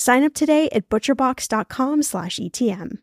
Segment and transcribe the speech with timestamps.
[0.00, 3.00] Sign up today at butcherbox.com slash ETM.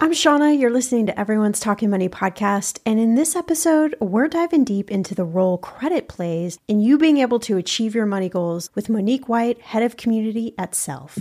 [0.00, 0.52] I'm Shannah.
[0.52, 2.78] You're listening to Everyone's Talking Money podcast.
[2.86, 7.18] And in this episode, we're diving deep into the role credit plays in you being
[7.18, 11.18] able to achieve your money goals with Monique White, head of community at Self.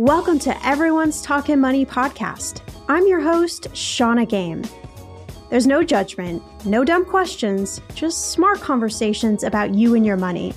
[0.00, 2.62] Welcome to Everyone's Talking Money podcast.
[2.88, 4.64] I'm your host, Shannah Game.
[5.50, 10.54] There's no judgment, no dumb questions, just smart conversations about you and your money.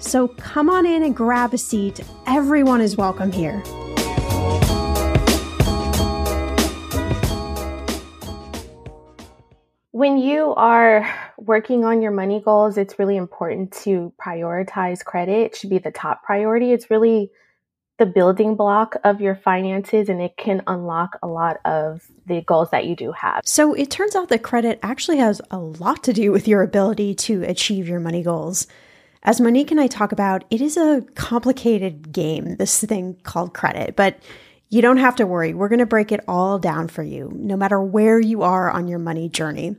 [0.00, 2.00] So come on in and grab a seat.
[2.26, 3.60] Everyone is welcome here.
[9.92, 11.08] When you are
[11.38, 15.52] working on your money goals, it's really important to prioritize credit.
[15.52, 16.72] It should be the top priority.
[16.72, 17.30] It's really
[18.00, 22.70] the building block of your finances and it can unlock a lot of the goals
[22.70, 23.42] that you do have.
[23.44, 27.14] So it turns out that credit actually has a lot to do with your ability
[27.16, 28.66] to achieve your money goals.
[29.22, 33.96] As Monique and I talk about, it is a complicated game, this thing called credit,
[33.96, 34.18] but
[34.70, 35.52] you don't have to worry.
[35.52, 38.88] We're going to break it all down for you, no matter where you are on
[38.88, 39.76] your money journey.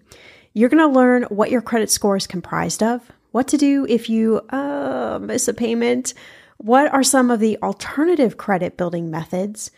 [0.54, 3.02] You're going to learn what your credit score is comprised of,
[3.32, 6.14] what to do if you uh, miss a payment,
[6.62, 9.72] what are some of the alternative credit building methods?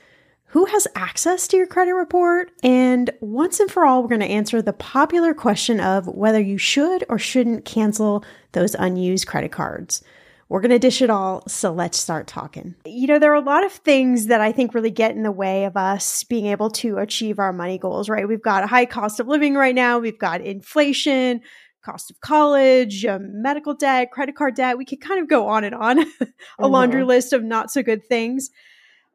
[0.48, 2.52] Who has access to your credit report?
[2.62, 6.58] And once and for all, we're going to answer the popular question of whether you
[6.58, 10.04] should or shouldn't cancel those unused credit cards.
[10.50, 12.76] We're going to dish it all, so let's start talking.
[12.86, 15.32] You know, there are a lot of things that I think really get in the
[15.32, 18.28] way of us being able to achieve our money goals, right?
[18.28, 21.42] We've got a high cost of living right now, we've got inflation,
[21.84, 24.78] cost of college, um, medical debt, credit card debt.
[24.78, 26.66] We could kind of go on and on, a mm-hmm.
[26.66, 28.50] laundry list of not so good things.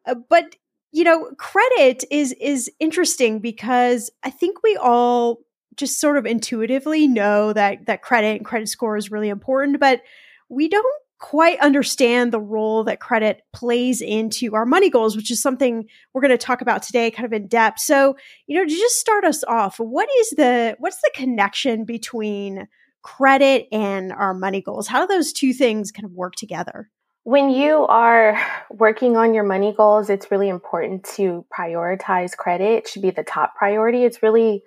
[0.07, 0.57] Uh, but
[0.93, 5.41] you know, credit is is interesting because I think we all
[5.77, 10.03] just sort of intuitively know that that credit and credit score is really important, but
[10.49, 15.43] we don't quite understand the role that credit plays into our money goals, which is
[15.43, 17.81] something we're going to talk about today kind of in depth.
[17.81, 18.17] So,
[18.47, 22.69] you know, to just start us off, what is the what's the connection between
[23.03, 24.87] credit and our money goals?
[24.87, 26.91] How do those two things kind of work together?
[27.25, 28.41] When you are
[28.71, 32.71] working on your money goals, it's really important to prioritize credit.
[32.71, 34.05] It should be the top priority.
[34.05, 34.63] It's really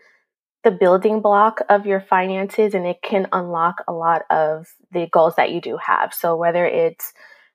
[0.63, 5.35] the building block of your finances and it can unlock a lot of the goals
[5.35, 6.13] that you do have.
[6.13, 7.13] So whether it's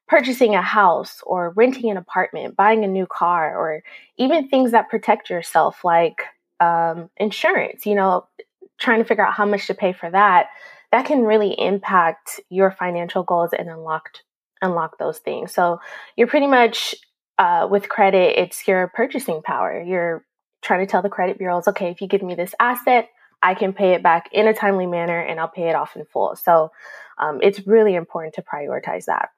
[0.08, 3.82] purchasing a house or renting an apartment, buying a new car, or
[4.16, 6.22] even things that protect yourself like
[6.60, 8.26] um, insurance, you know,
[8.78, 10.48] trying to figure out how much to pay for that,
[10.92, 14.10] that can really impact your financial goals and unlock
[14.62, 15.52] unlock those things.
[15.52, 15.80] So
[16.16, 16.94] you're pretty much
[17.38, 19.82] uh, with credit, it's your purchasing power.
[19.82, 20.24] You're
[20.66, 23.08] trying to tell the credit bureaus, okay, if you give me this asset,
[23.42, 26.04] I can pay it back in a timely manner and I'll pay it off in
[26.04, 26.36] full.
[26.36, 26.72] So
[27.18, 29.30] um, it's really important to prioritize that.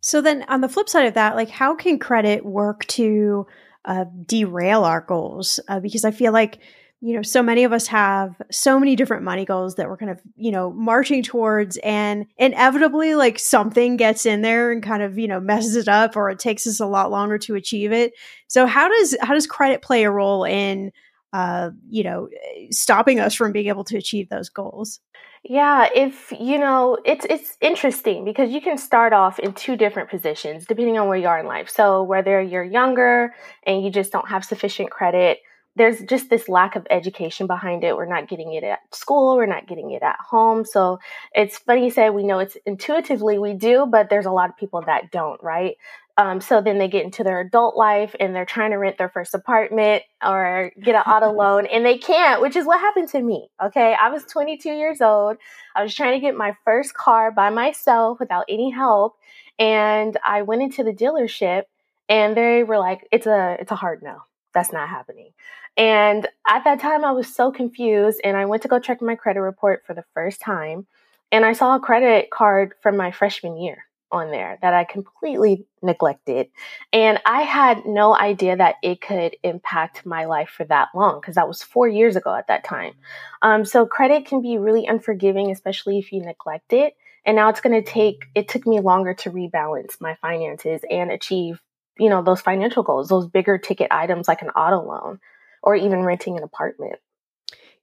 [0.00, 3.46] So then on the flip side of that, like how can credit work to
[3.84, 5.60] uh, derail our goals?
[5.68, 6.58] Uh, because I feel like
[7.00, 10.10] you know, so many of us have so many different money goals that we're kind
[10.10, 15.16] of, you know, marching towards and inevitably like something gets in there and kind of,
[15.16, 18.14] you know, messes it up or it takes us a lot longer to achieve it.
[18.48, 20.90] So how does how does credit play a role in
[21.32, 22.28] uh, you know,
[22.70, 25.00] stopping us from being able to achieve those goals?
[25.44, 30.10] Yeah, if you know, it's it's interesting because you can start off in two different
[30.10, 31.68] positions depending on where you are in life.
[31.68, 33.34] So whether you're younger
[33.64, 35.38] and you just don't have sufficient credit,
[35.76, 37.96] there's just this lack of education behind it.
[37.96, 40.64] We're not getting it at school, we're not getting it at home.
[40.64, 40.98] So
[41.34, 44.56] it's funny you say we know it's intuitively we do, but there's a lot of
[44.56, 45.76] people that don't, right?
[46.18, 49.08] Um, so then they get into their adult life and they're trying to rent their
[49.08, 53.22] first apartment or get an auto loan and they can't, which is what happened to
[53.22, 53.48] me.
[53.62, 53.94] Okay.
[53.98, 55.36] I was 22 years old.
[55.76, 59.16] I was trying to get my first car by myself without any help.
[59.60, 61.64] And I went into the dealership
[62.08, 64.22] and they were like, it's a, it's a hard no.
[64.54, 65.32] That's not happening.
[65.76, 68.20] And at that time, I was so confused.
[68.24, 70.86] And I went to go check my credit report for the first time.
[71.30, 75.66] And I saw a credit card from my freshman year on there that I completely
[75.82, 76.48] neglected.
[76.92, 81.34] And I had no idea that it could impact my life for that long because
[81.34, 82.94] that was four years ago at that time.
[83.42, 86.94] Um, so credit can be really unforgiving, especially if you neglect it.
[87.24, 91.10] And now it's going to take, it took me longer to rebalance my finances and
[91.10, 91.60] achieve,
[91.98, 95.18] you know, those financial goals, those bigger ticket items like an auto loan
[95.62, 96.96] or even renting an apartment.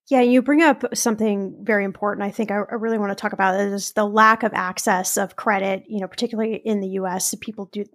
[0.08, 2.24] Yeah, you bring up something very important.
[2.24, 5.36] I think I, I really want to talk about is the lack of access of
[5.36, 5.86] credit.
[5.88, 7.86] You know, particularly in the U.S., people do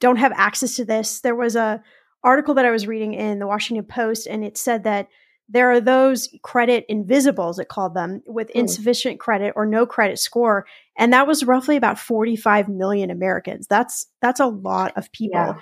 [0.00, 1.20] don't have access to this.
[1.20, 1.82] There was a
[2.24, 5.08] article that I was reading in the Washington Post, and it said that
[5.50, 8.52] there are those credit invisibles, it called them, with mm.
[8.60, 10.66] insufficient credit or no credit score,
[10.96, 13.66] and that was roughly about 45 million Americans.
[13.66, 15.38] That's that's a lot of people.
[15.38, 15.54] Yeah.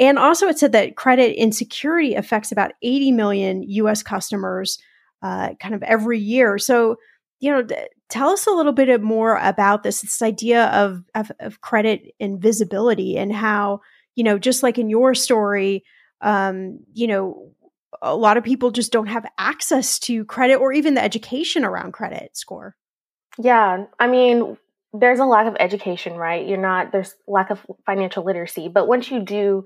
[0.00, 4.78] And also, it said that credit insecurity affects about 80 million US customers
[5.22, 6.58] uh, kind of every year.
[6.58, 6.96] So,
[7.40, 7.66] you know,
[8.08, 13.16] tell us a little bit more about this, this idea of, of, of credit invisibility
[13.16, 13.80] and how,
[14.14, 15.84] you know, just like in your story,
[16.20, 17.50] um, you know,
[18.02, 21.92] a lot of people just don't have access to credit or even the education around
[21.92, 22.76] credit score.
[23.38, 23.86] Yeah.
[23.98, 24.56] I mean,
[24.92, 26.46] there's a lack of education, right?
[26.46, 28.68] You're not, there's lack of financial literacy.
[28.68, 29.64] But once you do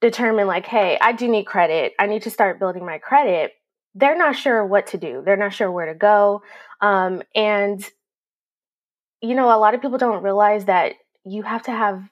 [0.00, 3.52] determine, like, hey, I do need credit, I need to start building my credit,
[3.94, 5.22] they're not sure what to do.
[5.24, 6.42] They're not sure where to go.
[6.80, 7.84] Um, and,
[9.20, 12.02] you know, a lot of people don't realize that you have to have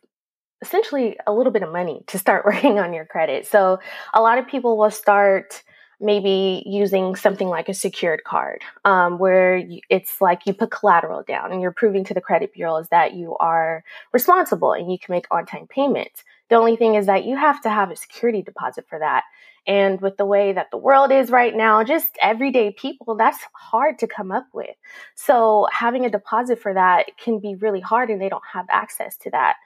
[0.62, 3.46] essentially a little bit of money to start working on your credit.
[3.46, 3.78] So
[4.14, 5.62] a lot of people will start
[6.00, 11.22] maybe using something like a secured card um, where you, it's like you put collateral
[11.22, 15.12] down and you're proving to the credit bureaus that you are responsible and you can
[15.12, 16.24] make on-time payments.
[16.48, 19.24] The only thing is that you have to have a security deposit for that.
[19.66, 23.98] And with the way that the world is right now just everyday people that's hard
[23.98, 24.74] to come up with.
[25.14, 29.18] So having a deposit for that can be really hard and they don't have access
[29.18, 29.56] to that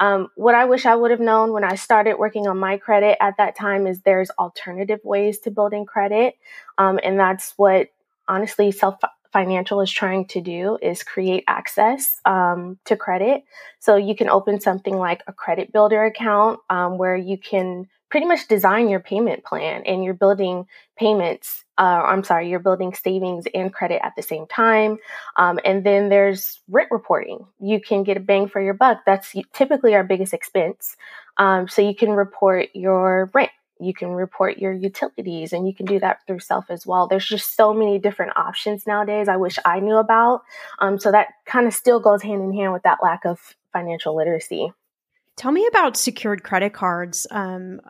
[0.00, 3.16] um, what I wish I would have known when I started working on my credit
[3.22, 6.36] at that time is there's alternative ways to building credit.
[6.78, 7.88] Um, and that's what
[8.26, 8.96] honestly self
[9.32, 13.44] financial is trying to do is create access um, to credit.
[13.80, 18.26] So you can open something like a credit builder account um, where you can pretty
[18.26, 23.44] much design your payment plan and you're building payments uh, i'm sorry you're building savings
[23.52, 24.98] and credit at the same time
[25.34, 29.34] um, and then there's rent reporting you can get a bang for your buck that's
[29.52, 30.96] typically our biggest expense
[31.38, 35.84] um, so you can report your rent you can report your utilities and you can
[35.84, 37.08] do that through self as well.
[37.08, 40.42] There's just so many different options nowadays I wish I knew about.
[40.78, 44.16] Um, so that kind of still goes hand in hand with that lack of financial
[44.16, 44.72] literacy.
[45.36, 47.26] Tell me about secured credit cards.
[47.30, 47.80] Um,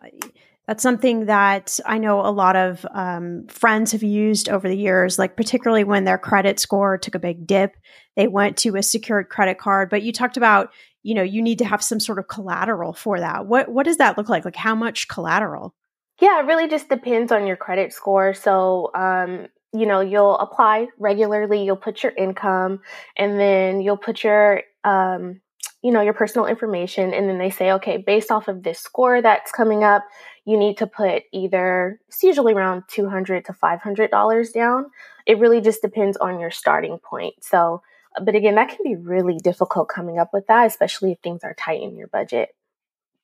[0.67, 5.19] that's something that I know a lot of um, friends have used over the years,
[5.19, 7.77] like particularly when their credit score took a big dip,
[8.17, 9.91] they went to a secured credit card.
[9.91, 10.71] But you talked about,
[11.03, 13.47] you know, you need to have some sort of collateral for that.
[13.47, 14.47] What what does that look like?
[14.47, 15.75] Like how much collateral?
[16.21, 18.33] Yeah, it really just depends on your credit score.
[18.33, 21.65] So, um, you know, you'll apply regularly.
[21.65, 22.81] You'll put your income,
[23.19, 25.41] and then you'll put your um,
[25.85, 27.13] you know, your personal information.
[27.13, 30.03] And then they say, okay, based off of this score that's coming up,
[30.47, 34.87] you need to put either, it's usually around 200 to $500 down.
[35.27, 37.35] It really just depends on your starting point.
[37.41, 37.83] So,
[38.25, 41.53] but again, that can be really difficult coming up with that, especially if things are
[41.53, 42.57] tight in your budget.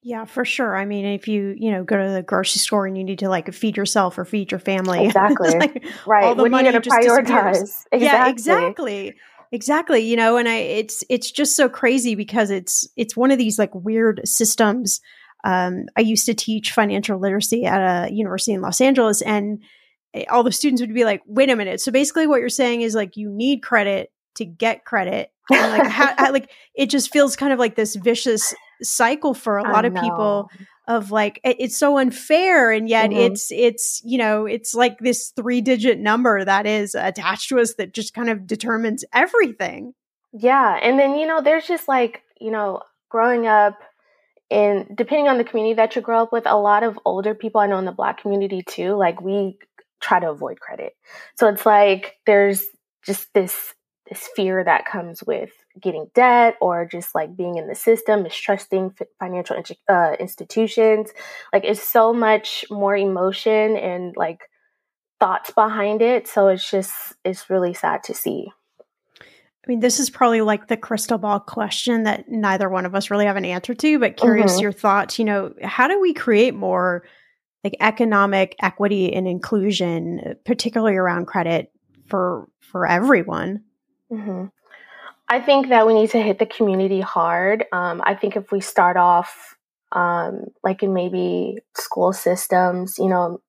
[0.03, 0.77] Yeah, for sure.
[0.77, 3.31] I mean, if you, you know, go to the grocery store and you need to
[3.31, 5.05] like feed yourself or feed your family.
[5.07, 5.59] Exactly.
[5.59, 6.25] like, right.
[6.25, 7.87] All the what money are you going to prioritize?
[7.91, 8.01] Exactly.
[8.01, 9.15] Yeah, exactly.
[9.53, 10.01] Exactly.
[10.01, 13.59] You know, and I it's it's just so crazy because it's it's one of these
[13.59, 15.01] like weird systems.
[15.43, 19.63] Um, I used to teach financial literacy at a university in Los Angeles, and
[20.15, 22.83] eh, all the students would be like, "Wait a minute!" So basically, what you're saying
[22.83, 27.35] is like you need credit to get credit, and like how, like it just feels
[27.35, 30.49] kind of like this vicious cycle for a lot of people
[30.91, 33.21] of like it's so unfair and yet mm-hmm.
[33.21, 37.75] it's it's you know it's like this three digit number that is attached to us
[37.75, 39.95] that just kind of determines everything
[40.33, 43.79] yeah and then you know there's just like you know growing up
[44.51, 47.61] and depending on the community that you grow up with a lot of older people
[47.61, 49.57] i know in the black community too like we
[50.01, 50.95] try to avoid credit
[51.39, 52.67] so it's like there's
[53.07, 53.75] just this
[54.09, 58.95] this fear that comes with getting debt or just like being in the system, mistrusting
[59.19, 61.11] financial uh, institutions.
[61.53, 64.41] Like it's so much more emotion and like
[65.21, 66.27] thoughts behind it.
[66.27, 66.93] So it's just,
[67.25, 68.49] it's really sad to see.
[69.23, 73.11] I mean, this is probably like the crystal ball question that neither one of us
[73.11, 74.63] really have an answer to, but curious mm-hmm.
[74.63, 75.19] your thoughts.
[75.19, 77.05] You know, how do we create more
[77.63, 81.71] like economic equity and inclusion, particularly around credit
[82.07, 83.63] for for everyone?
[84.11, 84.47] Mm-hmm.
[85.31, 87.65] I think that we need to hit the community hard.
[87.73, 89.57] Um, I think if we start off
[89.93, 93.41] um, like in maybe school systems, you know,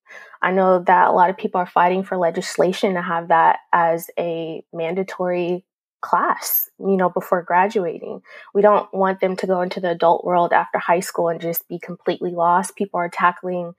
[0.44, 4.12] I know that a lot of people are fighting for legislation to have that as
[4.20, 5.66] a mandatory
[6.02, 8.22] class, you know, before graduating.
[8.54, 11.68] We don't want them to go into the adult world after high school and just
[11.68, 12.76] be completely lost.
[12.76, 13.74] People are tackling,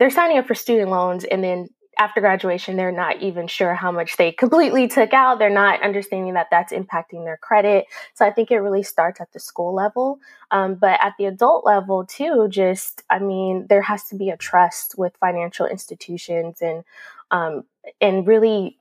[0.00, 3.90] they're signing up for student loans and then after graduation, they're not even sure how
[3.90, 5.38] much they completely took out.
[5.38, 7.86] They're not understanding that that's impacting their credit.
[8.14, 10.18] So I think it really starts at the school level.
[10.50, 14.36] Um, but at the adult level, too, just, I mean, there has to be a
[14.36, 16.84] trust with financial institutions and,
[17.30, 17.64] um,
[18.00, 18.78] and really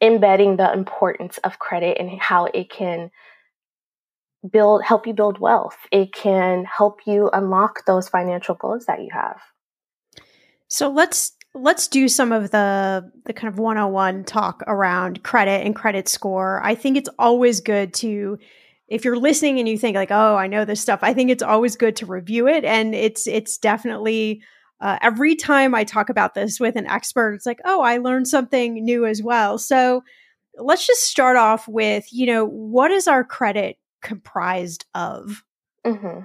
[0.00, 3.10] embedding the importance of credit and how it can
[4.50, 5.76] build, help you build wealth.
[5.90, 9.40] It can help you unlock those financial goals that you have.
[10.68, 15.74] So let's let's do some of the the kind of 101 talk around credit and
[15.74, 16.60] credit score.
[16.64, 18.38] I think it's always good to
[18.88, 21.42] if you're listening and you think like, "Oh, I know this stuff." I think it's
[21.42, 24.42] always good to review it and it's it's definitely
[24.80, 28.28] uh, every time I talk about this with an expert, it's like, "Oh, I learned
[28.28, 30.02] something new as well." So,
[30.58, 35.42] let's just start off with, you know, what is our credit comprised of?
[35.86, 36.20] hmm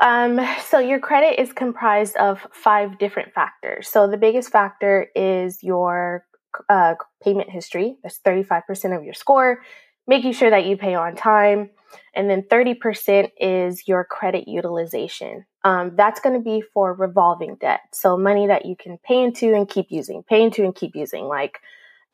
[0.00, 3.88] um, so your credit is comprised of five different factors.
[3.88, 6.24] So the biggest factor is your
[6.68, 7.96] uh, payment history.
[8.02, 9.62] That's 35% of your score,
[10.06, 11.70] making sure that you pay on time.
[12.14, 15.44] And then 30% is your credit utilization.
[15.64, 17.80] Um, that's going to be for revolving debt.
[17.92, 21.24] So money that you can pay into and keep using, pay into and keep using,
[21.24, 21.58] like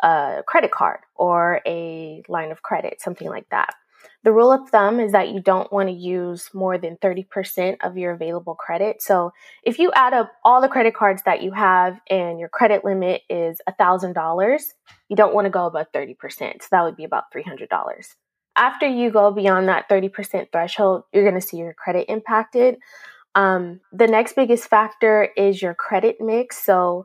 [0.03, 3.75] a credit card or a line of credit, something like that.
[4.25, 7.97] The rule of thumb is that you don't want to use more than 30% of
[7.97, 9.03] your available credit.
[9.03, 9.33] So
[9.63, 13.23] if you add up all the credit cards that you have and your credit limit
[13.29, 14.59] is $1,000,
[15.09, 16.17] you don't want to go above 30%.
[16.39, 17.69] So that would be about $300.
[18.57, 22.77] After you go beyond that 30% threshold, you're going to see your credit impacted.
[23.35, 26.65] Um, the next biggest factor is your credit mix.
[26.65, 27.05] So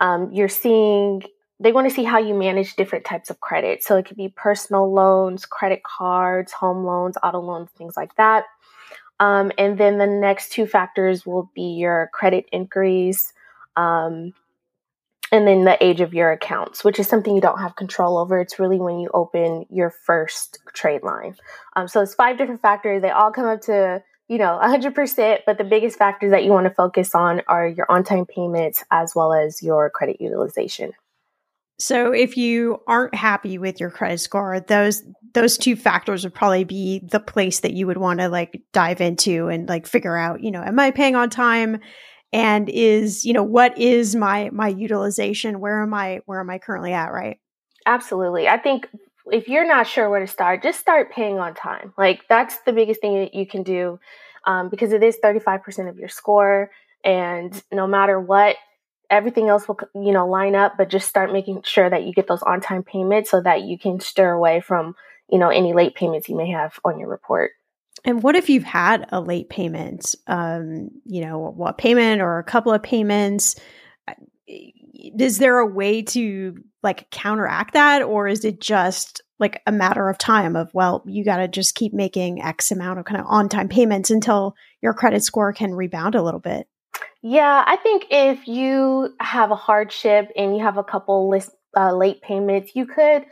[0.00, 1.22] um, you're seeing
[1.60, 3.82] they want to see how you manage different types of credit.
[3.82, 8.44] So it could be personal loans, credit cards, home loans, auto loans, things like that.
[9.20, 13.32] Um, and then the next two factors will be your credit inquiries
[13.76, 14.32] um,
[15.32, 18.40] and then the age of your accounts, which is something you don't have control over.
[18.40, 21.34] It's really when you open your first trade line.
[21.74, 23.02] Um, so it's five different factors.
[23.02, 26.66] They all come up to you know, 100%, but the biggest factors that you want
[26.66, 30.92] to focus on are your on time payments as well as your credit utilization.
[31.78, 35.02] So if you aren't happy with your credit score, those
[35.34, 39.00] those two factors would probably be the place that you would want to like dive
[39.00, 41.78] into and like figure out, you know, am I paying on time
[42.32, 45.60] and is, you know, what is my my utilization?
[45.60, 47.38] Where am I where am I currently at, right?
[47.86, 48.48] Absolutely.
[48.48, 48.88] I think
[49.26, 51.92] if you're not sure where to start, just start paying on time.
[51.96, 54.00] Like that's the biggest thing that you can do
[54.46, 56.70] um, because it is 35% of your score.
[57.04, 58.56] And no matter what,
[59.10, 62.26] everything else will you know line up but just start making sure that you get
[62.26, 64.94] those on time payments so that you can stir away from
[65.30, 67.52] you know any late payments you may have on your report.
[68.04, 70.14] And what if you've had a late payment?
[70.26, 73.56] Um you know what payment or a couple of payments.
[74.46, 80.08] Is there a way to like counteract that or is it just like a matter
[80.08, 83.26] of time of well you got to just keep making x amount of kind of
[83.28, 86.66] on time payments until your credit score can rebound a little bit
[87.22, 91.94] yeah, I think if you have a hardship and you have a couple list, uh,
[91.94, 93.24] late payments, you could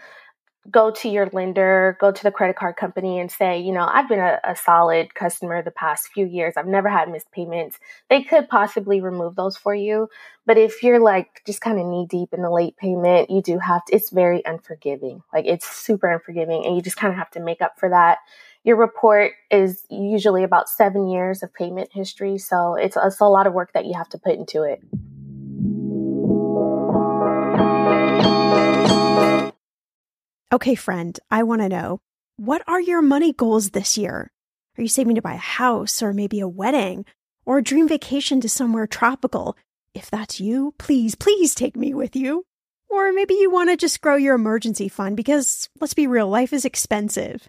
[0.70, 4.08] go to your lender, go to the credit card company and say, you know, I've
[4.08, 6.54] been a, a, solid customer the past few years.
[6.56, 7.78] I've never had missed payments.
[8.10, 10.08] They could possibly remove those for you.
[10.44, 13.58] But if you're like just kind of knee deep in the late payment, you do
[13.58, 15.22] have to, it's very unforgiving.
[15.32, 18.18] Like it's super unforgiving and you just kind of have to make up for that
[18.66, 22.36] your report is usually about seven years of payment history.
[22.36, 24.82] So it's, it's a lot of work that you have to put into it.
[30.52, 32.00] Okay, friend, I want to know
[32.38, 34.32] what are your money goals this year?
[34.76, 37.04] Are you saving to buy a house or maybe a wedding
[37.44, 39.56] or a dream vacation to somewhere tropical?
[39.94, 42.44] If that's you, please, please take me with you.
[42.88, 46.52] Or maybe you want to just grow your emergency fund because let's be real, life
[46.52, 47.48] is expensive.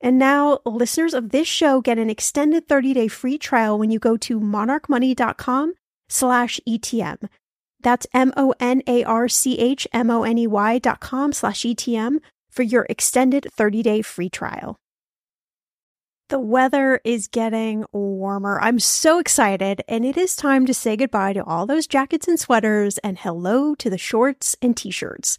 [0.00, 4.16] And now listeners of this show get an extended 30-day free trial when you go
[4.18, 5.72] to monarchmoney.com
[6.08, 7.28] slash ETM.
[7.80, 12.18] That's M-O-N-A-R-C-H-M-O-N-E-Y dot com slash ETM
[12.50, 14.76] for your extended 30-day free trial.
[16.28, 18.58] The weather is getting warmer.
[18.60, 22.40] I'm so excited, and it is time to say goodbye to all those jackets and
[22.40, 25.38] sweaters and hello to the shorts and t-shirts.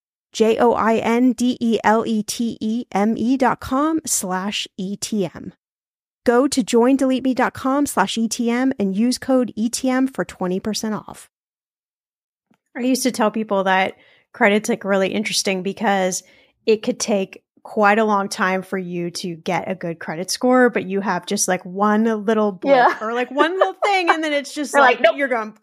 [0.31, 4.67] J O I N D E L E T E M E dot com slash
[4.79, 5.51] ETM.
[6.23, 11.29] Go to joindeleteme.com slash ETM and use code ETM for 20% off.
[12.77, 13.95] I used to tell people that
[14.31, 16.23] credit's like really interesting because
[16.65, 20.69] it could take quite a long time for you to get a good credit score,
[20.69, 22.97] but you have just like one little blip yeah.
[23.01, 25.17] or like one little thing, and then it's just like, like nope.
[25.17, 25.55] you're going,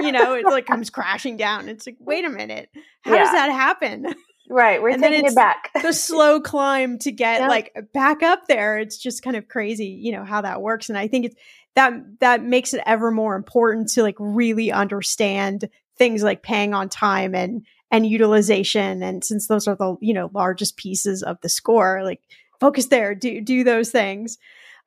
[0.00, 1.68] you know, it like comes crashing down.
[1.68, 2.70] It's like, wait a minute,
[3.02, 3.24] how yeah.
[3.24, 4.06] does that happen?
[4.50, 5.70] Right, we're and taking it back.
[5.82, 7.48] the slow climb to get yeah.
[7.48, 8.78] like back up there.
[8.78, 10.88] It's just kind of crazy, you know, how that works.
[10.88, 11.36] And I think it's
[11.74, 16.88] that that makes it ever more important to like really understand things like paying on
[16.88, 19.02] time and and utilization.
[19.02, 22.20] And since those are the, you know, largest pieces of the score, like
[22.60, 24.38] focus there, do, do those things.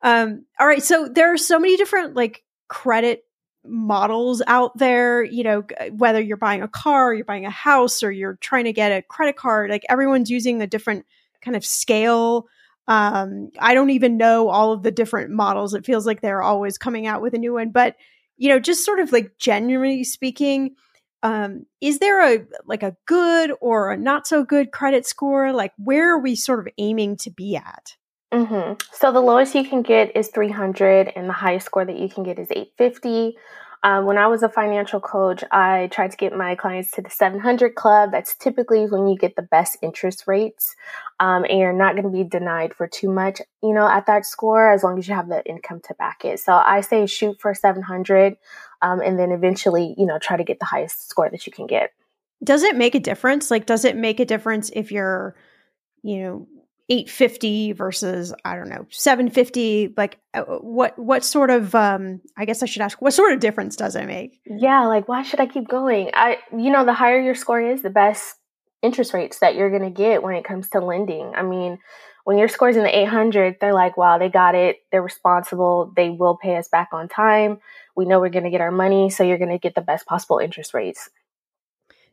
[0.02, 0.82] Um, all right.
[0.82, 3.24] So there are so many different like credit
[3.64, 5.64] models out there, you know,
[5.96, 9.02] whether you're buying a car, you're buying a house, or you're trying to get a
[9.02, 11.06] credit card, like everyone's using a different
[11.40, 12.46] kind of scale.
[12.88, 15.74] Um, I don't even know all of the different models.
[15.74, 17.96] It feels like they're always coming out with a new one, but
[18.36, 20.74] you know, just sort of like generally speaking,
[21.22, 25.52] um, is there a like a good or a not so good credit score?
[25.52, 27.96] Like where are we sort of aiming to be at?
[28.32, 28.74] Mm-hmm.
[28.92, 32.24] So the lowest you can get is 300, and the highest score that you can
[32.24, 33.36] get is 850.
[33.84, 37.10] Um, when I was a financial coach, I tried to get my clients to the
[37.10, 38.12] 700 club.
[38.12, 40.76] That's typically when you get the best interest rates,
[41.18, 44.24] um, and you're not going to be denied for too much, you know, at that
[44.24, 46.38] score as long as you have the income to back it.
[46.38, 48.36] So I say shoot for 700,
[48.82, 51.66] um, and then eventually, you know, try to get the highest score that you can
[51.66, 51.90] get.
[52.44, 53.50] Does it make a difference?
[53.50, 55.36] Like, does it make a difference if you're,
[56.02, 56.48] you know,
[56.88, 62.62] 850 versus i don't know 750 like uh, what what sort of um i guess
[62.62, 65.46] i should ask what sort of difference does it make yeah like why should i
[65.46, 68.34] keep going i you know the higher your score is the best
[68.82, 71.78] interest rates that you're going to get when it comes to lending i mean
[72.24, 74.78] when your score's in the 800 they're like wow they got it.
[74.90, 75.92] They're responsible.
[75.94, 77.58] They will pay us back on time.
[77.96, 80.06] We know we're going to get our money so you're going to get the best
[80.06, 81.10] possible interest rates.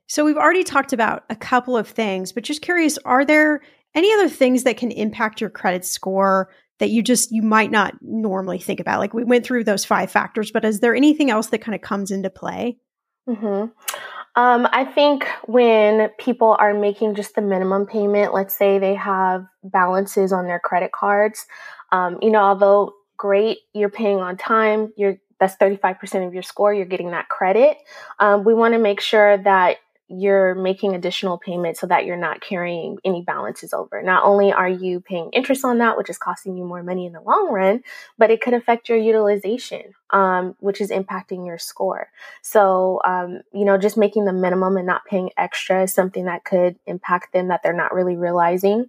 [0.07, 3.61] So we've already talked about a couple of things, but just curious, are there
[3.93, 7.93] any other things that can impact your credit score that you just you might not
[8.01, 8.99] normally think about?
[8.99, 11.81] Like we went through those five factors but is there anything else that kind of
[11.81, 12.77] comes into play?
[13.27, 13.71] Mm-hmm.
[14.35, 19.45] Um, i think when people are making just the minimum payment let's say they have
[19.63, 21.45] balances on their credit cards
[21.91, 26.73] um, you know although great you're paying on time you're that's 35% of your score
[26.73, 27.77] you're getting that credit
[28.19, 29.77] um, we want to make sure that
[30.09, 34.01] you're making additional payments so that you're not carrying any balances over.
[34.01, 37.13] Not only are you paying interest on that, which is costing you more money in
[37.13, 37.83] the long run,
[38.17, 39.93] but it could affect your utilization.
[40.11, 42.09] um, which is impacting your score.
[42.41, 46.43] So, um, you know, just making the minimum and not paying extra is something that
[46.43, 48.85] could impact them that they're not really realizing.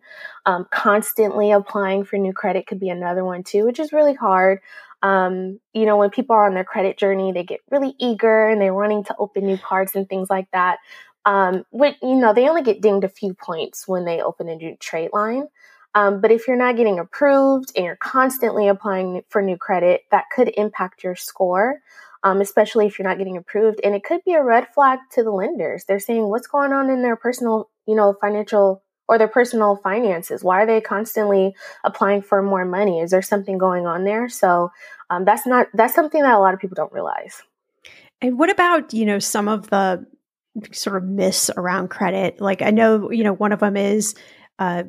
[0.46, 4.60] Um, constantly applying for new credit could be another one too, which is really hard.
[5.02, 8.60] Um, you know, when people are on their credit journey, they get really eager and
[8.60, 10.78] they're wanting to open new cards and things like that.
[11.26, 14.56] Um, with, you know, they only get dinged a few points when they open a
[14.56, 15.48] new trade line.
[15.94, 20.26] Um, but if you're not getting approved and you're constantly applying for new credit, that
[20.34, 21.80] could impact your score,
[22.22, 23.80] um, especially if you're not getting approved.
[23.82, 25.84] And it could be a red flag to the lenders.
[25.84, 30.44] They're saying what's going on in their personal, you know, financial or their personal finances.
[30.44, 33.00] Why are they constantly applying for more money?
[33.00, 34.28] Is there something going on there?
[34.28, 34.70] So
[35.10, 37.42] um, that's not that's something that a lot of people don't realize.
[38.22, 40.06] And what about you know some of the
[40.72, 42.40] sort of myths around credit?
[42.40, 44.14] Like I know you know one of them is.
[44.58, 44.84] Uh,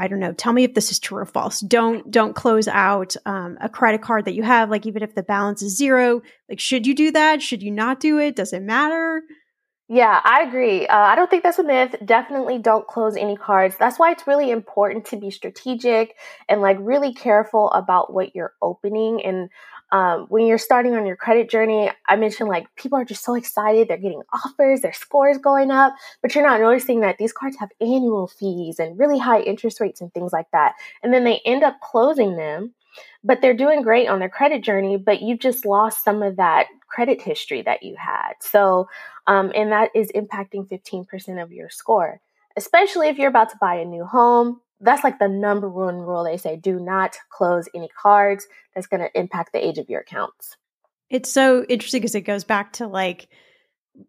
[0.00, 0.32] I don't know.
[0.32, 1.60] Tell me if this is true or false.
[1.60, 5.24] Don't don't close out um, a credit card that you have, like even if the
[5.24, 6.22] balance is zero.
[6.48, 7.42] Like, should you do that?
[7.42, 8.36] Should you not do it?
[8.36, 9.22] Does it matter?
[9.90, 10.86] Yeah, I agree.
[10.86, 11.96] Uh, I don't think that's a myth.
[12.04, 13.74] Definitely don't close any cards.
[13.78, 16.14] That's why it's really important to be strategic
[16.46, 19.24] and like really careful about what you're opening.
[19.24, 19.48] And
[19.90, 23.34] um, when you're starting on your credit journey, I mentioned like people are just so
[23.34, 23.88] excited.
[23.88, 27.70] They're getting offers, their scores going up, but you're not noticing that these cards have
[27.80, 30.74] annual fees and really high interest rates and things like that.
[31.02, 32.74] And then they end up closing them,
[33.24, 36.66] but they're doing great on their credit journey, but you've just lost some of that
[36.88, 38.32] credit history that you had.
[38.40, 38.88] So,
[39.26, 42.20] um, and that is impacting 15% of your score,
[42.56, 46.24] especially if you're about to buy a new home that's like the number one rule
[46.24, 50.00] they say do not close any cards that's going to impact the age of your
[50.00, 50.56] accounts.
[51.10, 53.28] It's so interesting because it goes back to like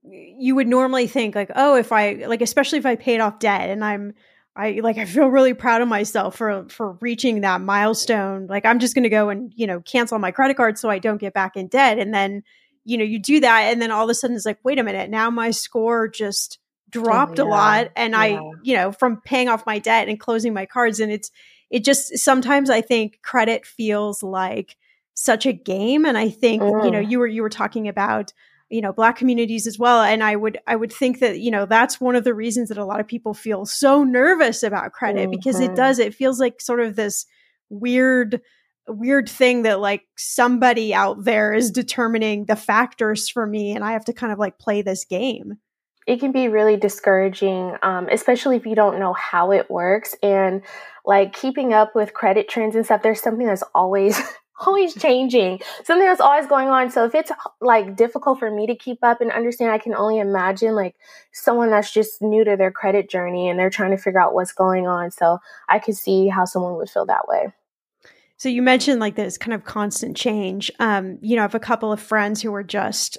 [0.03, 3.69] you would normally think like oh if i like especially if i paid off debt
[3.69, 4.13] and i'm
[4.55, 8.77] i like i feel really proud of myself for for reaching that milestone like i'm
[8.77, 11.34] just going to go and you know cancel my credit card so i don't get
[11.34, 11.97] back in debt.
[11.97, 12.43] And then
[12.86, 14.84] you know you do that and then all of a sudden it's like wait a
[14.84, 17.49] minute now my score just dropped oh, yeah.
[17.49, 18.19] a lot and yeah.
[18.19, 21.32] i you know from paying off my debt and closing my cards and it's
[21.69, 24.75] it just sometimes i think credit feels like
[25.13, 26.86] such a game and i think mm.
[26.86, 27.10] you know mm.
[27.10, 28.34] you were you were talking about
[28.69, 31.65] you know black communities as well and i would i would think that you know
[31.65, 35.23] that's one of the reasons that a lot of people feel so nervous about credit
[35.23, 35.32] mm-hmm.
[35.32, 35.75] because it mm-hmm.
[35.75, 37.25] does it feels like sort of this
[37.69, 38.41] weird
[38.88, 43.91] weird thing that like somebody out there is determining the factors for me and i
[43.91, 45.58] have to kind of like play this game
[46.07, 50.15] it can be really discouraging, um, especially if you don't know how it works.
[50.23, 50.63] And
[51.05, 54.19] like keeping up with credit trends and stuff, there's something that's always
[54.65, 55.59] always changing.
[55.83, 56.91] Something that's always going on.
[56.91, 57.31] So if it's
[57.62, 60.95] like difficult for me to keep up and understand i can only imagine like
[61.31, 64.51] someone that's just new to their credit journey and they're trying to figure out what's
[64.51, 65.12] going on.
[65.12, 67.53] So i could see how someone would feel that way.
[68.38, 70.71] So you mentioned like this kind of constant change.
[70.79, 73.17] Um you know i have a couple of friends who are just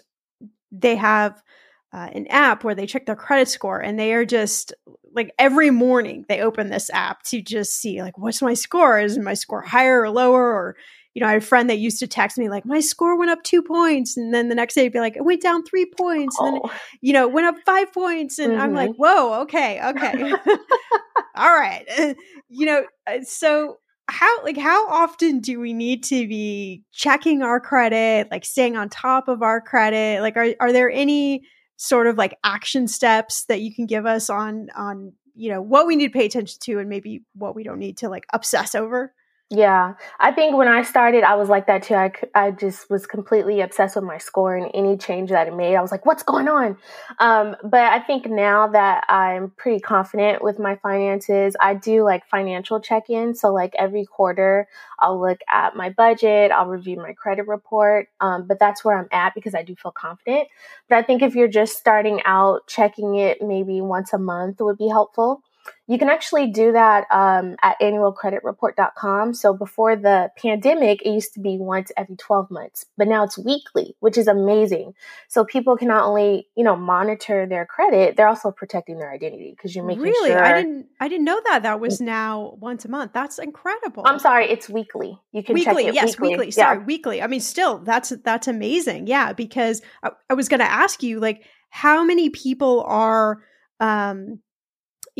[0.72, 1.42] they have
[1.92, 4.72] uh, an app where they check their credit score and they are just
[5.12, 9.00] like every morning they open this app to just see like what's my score?
[9.00, 10.52] Is my score higher or lower?
[10.52, 10.76] Or
[11.14, 13.30] you know i had a friend that used to text me like my score went
[13.30, 14.16] up two points.
[14.16, 16.38] And then the next day it'd be like it went down three points.
[16.38, 16.72] And then oh.
[17.00, 18.38] you know went up five points.
[18.38, 18.62] And mm-hmm.
[18.62, 19.02] i'm like mm-hmm.
[19.02, 20.32] whoa okay okay.
[21.36, 22.16] All right.
[22.52, 23.76] You know uh, so
[24.08, 28.88] how like how often do we need to be checking our credit like staying on
[28.88, 30.20] top of our credit?
[30.20, 31.42] Like are, are there any
[31.82, 35.86] sort of like action steps that you can give us on on you know what
[35.86, 38.74] we need to pay attention to and maybe what we don't need to like obsess
[38.74, 39.14] over
[39.52, 41.96] yeah, I think when I started, I was like that too.
[41.96, 45.74] I, I just was completely obsessed with my score and any change that it made.
[45.74, 46.76] I was like, what's going on?
[47.18, 52.24] Um, but I think now that I'm pretty confident with my finances, I do like
[52.28, 53.34] financial check in.
[53.34, 54.68] So, like every quarter,
[55.00, 58.06] I'll look at my budget, I'll review my credit report.
[58.20, 60.46] Um, but that's where I'm at because I do feel confident.
[60.88, 64.78] But I think if you're just starting out, checking it maybe once a month would
[64.78, 65.42] be helpful.
[65.90, 69.34] You can actually do that um, at annualcreditreport.com.
[69.34, 73.36] So before the pandemic, it used to be once every 12 months, but now it's
[73.36, 74.94] weekly, which is amazing.
[75.26, 79.50] So people can not only, you know, monitor their credit, they're also protecting their identity
[79.50, 80.30] because you're making really?
[80.30, 80.40] sure.
[80.40, 82.06] I didn't, I didn't know that that was mm.
[82.06, 83.12] now once a month.
[83.12, 84.04] That's incredible.
[84.06, 85.18] I'm sorry, it's weekly.
[85.32, 86.28] You can weekly, check it yes, weekly.
[86.28, 86.50] weekly.
[86.52, 86.84] Sorry, yeah.
[86.84, 87.20] weekly.
[87.20, 89.08] I mean, still, that's that's amazing.
[89.08, 93.42] Yeah, because I, I was going to ask you, like, how many people are
[93.80, 94.38] um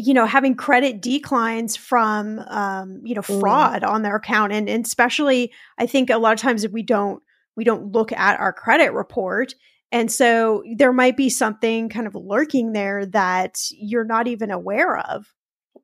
[0.01, 3.41] you know having credit declines from um, you know mm.
[3.41, 3.89] fraud mm.
[3.89, 7.23] on their account and, and especially i think a lot of times we don't
[7.57, 9.55] we don't look at our credit report
[9.93, 14.99] and so there might be something kind of lurking there that you're not even aware
[14.99, 15.27] of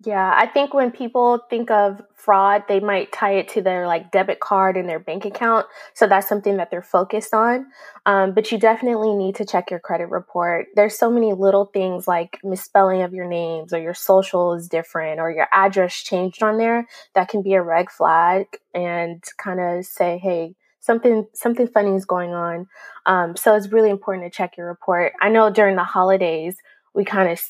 [0.05, 4.11] Yeah, I think when people think of fraud, they might tie it to their like
[4.11, 5.67] debit card and their bank account.
[5.95, 7.67] So that's something that they're focused on.
[8.05, 10.67] Um, but you definitely need to check your credit report.
[10.75, 15.19] There's so many little things like misspelling of your names or your social is different
[15.19, 19.87] or your address changed on there that can be a red flag and kind of
[19.87, 22.67] say, hey, something something funny is going on.
[23.07, 25.15] Um, so it's really important to check your report.
[25.23, 26.57] I know during the holidays
[26.95, 27.41] we kind of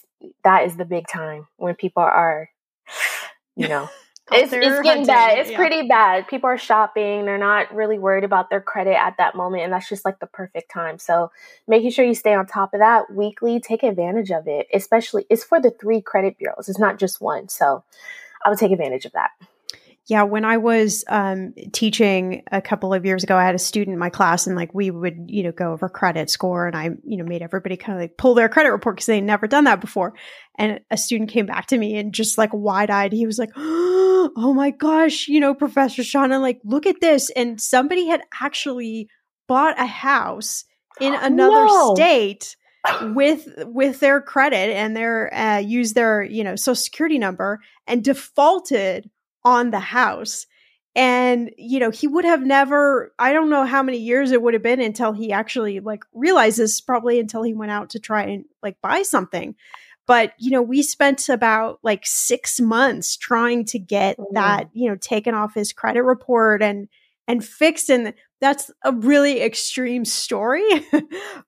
[0.45, 2.51] that is the big time when people are,
[3.57, 3.89] you know,
[4.33, 5.39] it's, it's getting bad.
[5.39, 5.57] It's yeah.
[5.57, 6.27] pretty bad.
[6.29, 7.25] People are shopping.
[7.25, 9.63] They're not really worried about their credit at that moment.
[9.63, 10.99] And that's just like the perfect time.
[10.99, 11.31] So
[11.69, 14.67] making sure you stay on top of that weekly, take advantage of it.
[14.75, 16.69] Especially, it's for the three credit bureaus.
[16.69, 17.49] It's not just one.
[17.49, 17.85] So
[18.45, 19.31] I would take advantage of that.
[20.09, 23.93] Yeah, when I was um, teaching a couple of years ago, I had a student
[23.93, 26.91] in my class, and like we would, you know, go over credit score, and I,
[27.05, 29.65] you know, made everybody kind of like pull their credit report because they'd never done
[29.65, 30.15] that before.
[30.59, 33.51] And a student came back to me and just like wide eyed, he was like,
[33.57, 39.09] "Oh my gosh, you know, Professor Shannah, like look at this!" And somebody had actually
[39.49, 40.65] bought a house
[41.01, 41.95] in another no.
[41.97, 42.57] state
[43.03, 48.05] with with their credit and their uh, use their you know social security number and
[48.05, 49.11] defaulted
[49.47, 50.47] on the house.
[50.97, 54.55] And, you know, he would have never, I don't know how many years it would
[54.55, 58.45] have been until he actually like realizes, probably until he went out to try and
[58.61, 59.55] like buy something.
[60.07, 64.25] But, you know, we spent about like six months trying to get mm.
[64.33, 66.89] that, you know, taken off his credit report and,
[67.29, 67.89] and fixed.
[67.89, 70.67] And that's a really extreme story.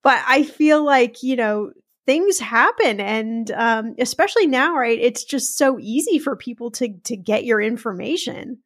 [0.02, 1.72] but I feel like, you know,
[2.08, 3.00] things happen.
[3.00, 7.60] And um, especially now right it's just so easy for people to to get your
[7.60, 8.58] information.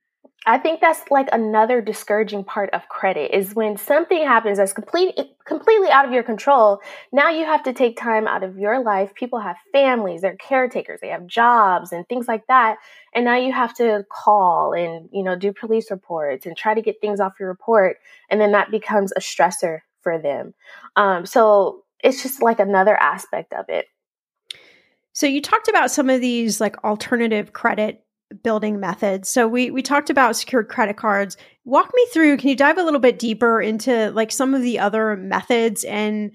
[0.47, 5.17] I think that's like another discouraging part of credit is when something happens that's complete,
[5.45, 6.81] completely out of your control
[7.13, 9.15] now you have to take time out of your life.
[9.15, 12.77] People have families they're caretakers they have jobs and things like that.
[13.13, 16.83] And now you have to call and you know do police reports and try to
[16.83, 17.97] get things off your report.
[18.31, 20.55] And then that becomes a stressor for them.
[20.97, 23.87] Um, so it's just like another aspect of it.
[25.13, 28.05] So you talked about some of these like alternative credit
[28.43, 29.29] building methods.
[29.29, 31.37] So we we talked about secured credit cards.
[31.65, 34.79] Walk me through, can you dive a little bit deeper into like some of the
[34.79, 36.33] other methods and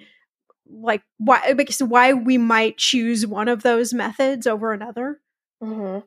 [0.70, 5.20] like why because why we might choose one of those methods over another?
[5.64, 6.00] Mm-hmm.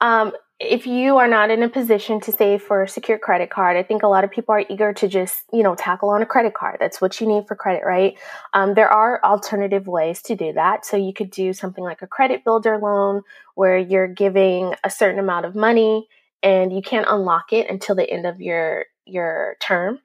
[0.00, 3.76] Um, if you are not in a position to save for a secure credit card,
[3.76, 6.26] I think a lot of people are eager to just, you know, tackle on a
[6.26, 6.78] credit card.
[6.80, 8.18] That's what you need for credit, right?
[8.54, 10.84] Um, there are alternative ways to do that.
[10.84, 13.22] So you could do something like a credit builder loan
[13.54, 16.08] where you're giving a certain amount of money
[16.42, 20.00] and you can't unlock it until the end of your your term.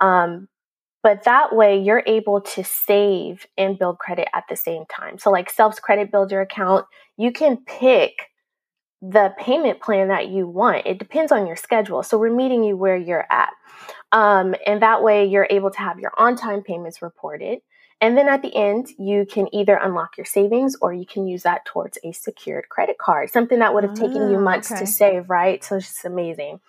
[0.00, 0.48] Um,
[1.02, 5.18] but that way you're able to save and build credit at the same time.
[5.18, 6.86] So like Self's credit builder account,
[7.18, 8.27] you can pick
[9.00, 10.86] the payment plan that you want.
[10.86, 12.02] It depends on your schedule.
[12.02, 13.50] So we're meeting you where you're at.
[14.10, 17.60] Um, and that way you're able to have your on time payments reported.
[18.00, 21.42] And then at the end, you can either unlock your savings or you can use
[21.42, 24.80] that towards a secured credit card, something that would have taken you ah, months okay.
[24.80, 25.64] to save, right?
[25.64, 26.60] So it's just amazing.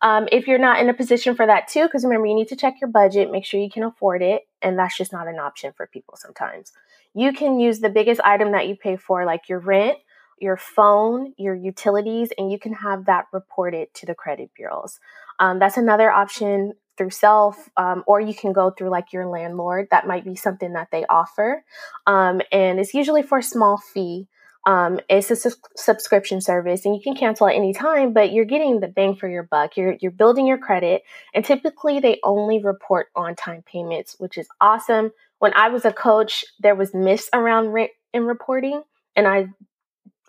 [0.00, 2.56] Um, if you're not in a position for that too, because remember, you need to
[2.56, 4.48] check your budget, make sure you can afford it.
[4.62, 6.72] And that's just not an option for people sometimes.
[7.14, 9.98] You can use the biggest item that you pay for, like your rent
[10.40, 15.00] your phone, your utilities, and you can have that reported to the credit bureaus.
[15.38, 19.88] Um, that's another option through self, um, or you can go through like your landlord.
[19.90, 21.64] That might be something that they offer.
[22.06, 24.26] Um, and it's usually for a small fee.
[24.66, 28.44] Um, it's a su- subscription service and you can cancel at any time, but you're
[28.44, 29.76] getting the bang for your buck.
[29.76, 34.48] You're, you're building your credit and typically they only report on time payments, which is
[34.60, 35.12] awesome.
[35.38, 38.82] When I was a coach, there was myths around rent and reporting
[39.16, 39.48] and I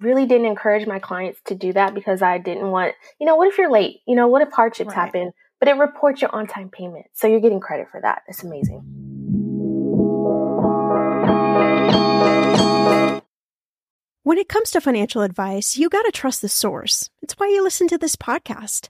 [0.01, 3.47] really didn't encourage my clients to do that because I didn't want, you know, what
[3.47, 4.01] if you're late?
[4.07, 4.95] You know, what if hardships right.
[4.95, 5.31] happen?
[5.59, 7.07] But it reports your on time payment.
[7.13, 8.21] So you're getting credit for that.
[8.27, 8.83] It's amazing.
[14.23, 17.09] When it comes to financial advice, you got to trust the source.
[17.21, 18.89] It's why you listen to this podcast.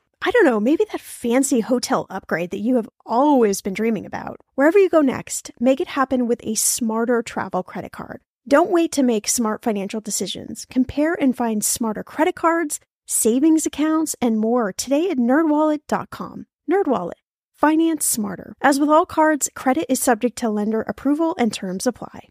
[0.23, 4.39] I don't know, maybe that fancy hotel upgrade that you have always been dreaming about.
[4.53, 8.21] Wherever you go next, make it happen with a smarter travel credit card.
[8.47, 10.65] Don't wait to make smart financial decisions.
[10.69, 16.45] Compare and find smarter credit cards, savings accounts, and more today at nerdwallet.com.
[16.69, 17.13] Nerdwallet
[17.61, 18.55] finance smarter.
[18.61, 22.29] As with all cards, credit is subject to lender approval and terms apply.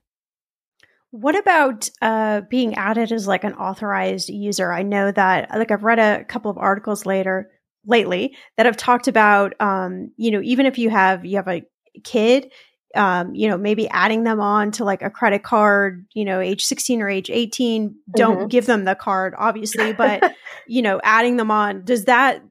[1.13, 4.73] What about uh, being added as like an authorized user?
[4.73, 7.51] I know that like I've read a couple of articles later
[7.87, 11.63] lately that have talked about um, you know even if you have you have a
[12.05, 12.51] kid
[12.95, 16.65] um, you know, maybe adding them on to like a credit card, you know, age
[16.65, 18.47] 16 or age 18, don't mm-hmm.
[18.49, 20.35] give them the card, obviously, but,
[20.67, 22.43] you know, adding them on, does that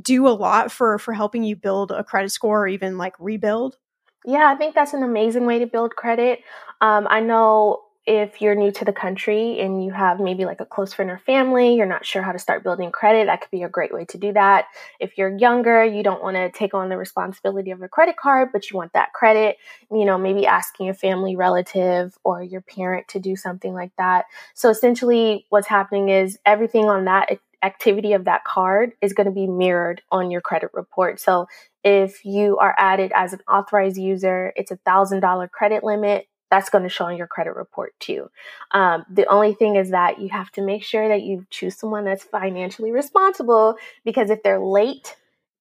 [0.00, 3.76] do a lot for, for helping you build a credit score or even like rebuild?
[4.24, 6.40] Yeah, I think that's an amazing way to build credit.
[6.80, 10.64] Um, I know if you're new to the country and you have maybe like a
[10.64, 13.62] close friend or family, you're not sure how to start building credit, that could be
[13.62, 14.66] a great way to do that.
[14.98, 18.48] If you're younger, you don't want to take on the responsibility of a credit card,
[18.52, 19.56] but you want that credit,
[19.90, 24.24] you know, maybe asking a family relative or your parent to do something like that.
[24.54, 29.32] So essentially, what's happening is everything on that activity of that card is going to
[29.32, 31.20] be mirrored on your credit report.
[31.20, 31.46] So
[31.84, 36.68] if you are added as an authorized user, it's a thousand dollar credit limit that's
[36.68, 38.28] going to show on your credit report too.
[38.72, 42.04] Um, the only thing is that you have to make sure that you choose someone
[42.04, 45.16] that's financially responsible because if they're late,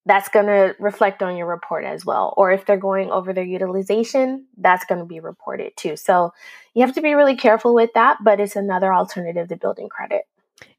[0.05, 2.33] that's going to reflect on your report as well.
[2.35, 5.95] Or if they're going over their utilization, that's going to be reported too.
[5.95, 6.33] So
[6.73, 10.23] you have to be really careful with that, but it's another alternative to building credit.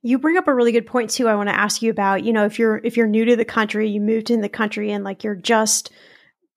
[0.02, 1.26] You bring up a really good point too.
[1.26, 3.46] I want to ask you about, you know, if you're if you're new to the
[3.46, 5.90] country, you moved in the country and like you're just,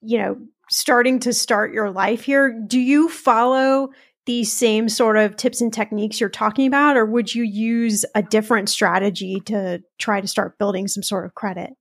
[0.01, 3.89] you know, starting to start your life here, do you follow
[4.25, 8.23] these same sort of tips and techniques you're talking about, or would you use a
[8.23, 11.71] different strategy to try to start building some sort of credit?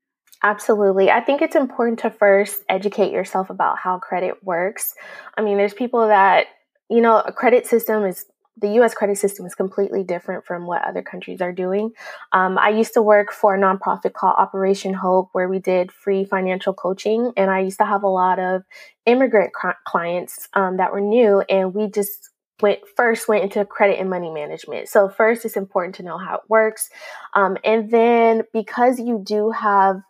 [0.43, 1.11] Absolutely.
[1.11, 4.95] I think it's important to first educate yourself about how credit works.
[5.39, 6.49] I mean, there's people that,
[6.91, 8.27] you know, a credit system is
[8.57, 11.91] the US credit system is completely different from what other countries are doing.
[12.33, 16.25] Um, I used to work for a nonprofit called Operation Hope, where we did free
[16.25, 17.33] financial coaching.
[17.37, 18.63] And I used to have a lot of
[19.07, 19.53] immigrant
[19.85, 22.31] clients um, that were new, and we just
[22.63, 24.89] went first went into credit and money management.
[24.89, 26.89] So first, it's important to know how it works,
[27.35, 30.01] um, and then because you do have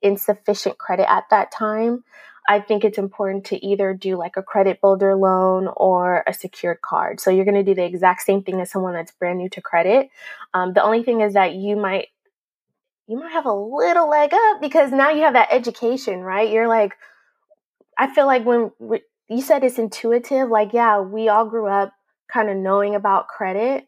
[0.00, 2.04] insufficient credit at that time,
[2.50, 6.80] I think it's important to either do like a credit builder loan or a secured
[6.80, 7.20] card.
[7.20, 9.60] So you're going to do the exact same thing as someone that's brand new to
[9.60, 10.08] credit.
[10.54, 12.08] Um, the only thing is that you might
[13.06, 16.50] you might have a little leg up because now you have that education, right?
[16.50, 16.94] You're like,
[17.96, 21.92] I feel like when we, you said it's intuitive, like yeah, we all grew up
[22.32, 23.87] kind of knowing about credit,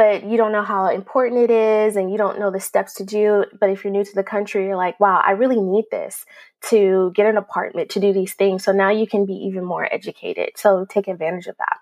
[0.00, 3.04] but you don't know how important it is and you don't know the steps to
[3.04, 3.44] do.
[3.60, 6.24] But if you're new to the country, you're like, wow, I really need this
[6.70, 8.64] to get an apartment, to do these things.
[8.64, 10.52] So now you can be even more educated.
[10.56, 11.76] So take advantage of that.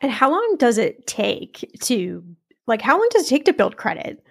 [0.00, 2.24] And how long does it take to,
[2.66, 4.26] like, how long does it take to build credit?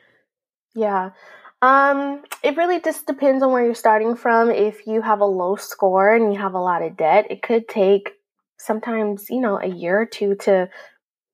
[0.75, 1.11] Yeah.
[1.61, 4.51] Um, it really just depends on where you're starting from.
[4.51, 7.69] If you have a low score and you have a lot of debt, it could
[7.69, 8.15] take
[8.57, 10.67] sometimes, you know, a year or two to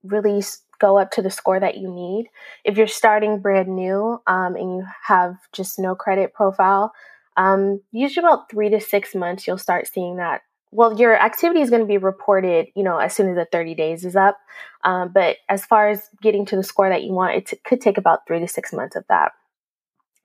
[0.04, 0.44] really
[0.80, 2.30] go up to the score that you need.
[2.64, 6.94] If you're starting brand new um, and you have just no credit profile,
[7.38, 10.42] um, usually about three to six months, you'll start seeing that.
[10.72, 13.74] Well, your activity is going to be reported, you know, as soon as the 30
[13.76, 14.38] days is up.
[14.84, 17.82] Um, but as far as getting to the score that you want, it t- could
[17.82, 19.32] take about three to six months of that.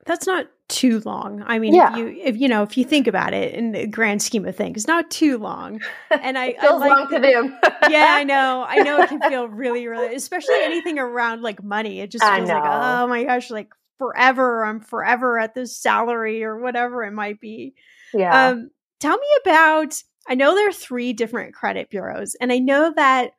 [0.05, 1.43] That's not too long.
[1.47, 1.93] I mean, yeah.
[1.93, 4.57] if you if you know if you think about it in the grand scheme of
[4.57, 5.81] things, not too long.
[6.23, 7.59] And I feels I like, long to them.
[7.91, 8.65] yeah, I know.
[8.67, 12.01] I know it can feel really, really, especially anything around like money.
[12.01, 14.65] It just feels like oh my gosh, like forever.
[14.65, 17.75] I'm forever at this salary or whatever it might be.
[18.13, 18.49] Yeah.
[18.49, 20.03] Um, tell me about.
[20.27, 23.33] I know there are three different credit bureaus, and I know that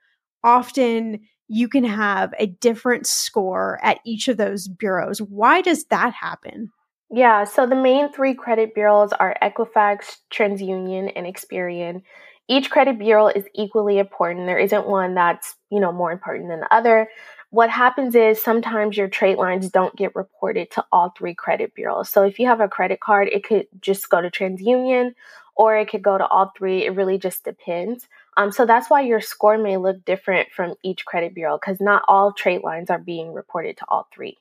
[0.43, 5.19] often you can have a different score at each of those bureaus.
[5.19, 6.71] Why does that happen?
[7.11, 12.01] Yeah, so the main three credit bureaus are Equifax, TransUnion, and Experian.
[12.47, 14.47] Each credit bureau is equally important.
[14.47, 17.07] There isn't one that's, you know, more important than the other.
[17.51, 22.09] What happens is sometimes your trade lines don't get reported to all three credit bureaus.
[22.09, 25.13] So if you have a credit card, it could just go to TransUnion
[25.55, 26.85] or it could go to all three.
[26.85, 28.07] It really just depends.
[28.37, 32.03] Um, so that's why your score may look different from each credit bureau because not
[32.07, 34.37] all trade lines are being reported to all three.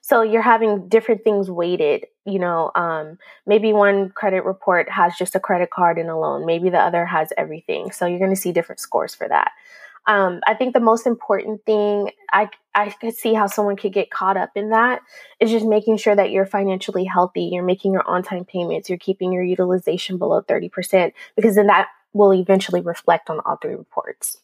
[0.00, 2.06] So you're having different things weighted.
[2.24, 6.46] You know, um, maybe one credit report has just a credit card and a loan.
[6.46, 7.90] Maybe the other has everything.
[7.92, 9.50] So you're going to see different scores for that.
[10.06, 14.10] Um, I think the most important thing I I could see how someone could get
[14.10, 15.02] caught up in that
[15.38, 17.50] is just making sure that you're financially healthy.
[17.52, 18.88] You're making your on time payments.
[18.88, 23.56] You're keeping your utilization below thirty percent because then that will eventually reflect on all
[23.56, 24.38] three reports.